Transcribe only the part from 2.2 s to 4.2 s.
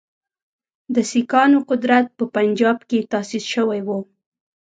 پنجاب کې تاسیس شوی وو.